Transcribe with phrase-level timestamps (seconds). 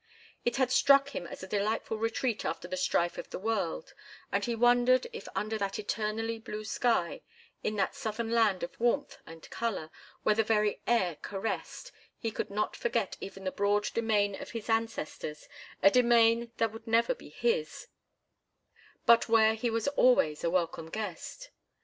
[0.43, 3.93] It had struck him as a delightful retreat after the strife of the world,
[4.31, 7.21] and he wondered if under that eternally blue sky,
[7.63, 9.91] in that Southern land of warmth and color,
[10.23, 14.71] where the very air caressed, he could not forget even the broad demesne of his
[14.71, 15.47] ancestors,
[15.83, 17.85] a demesne that would never be his,
[19.05, 21.51] but where he was always a welcome guest.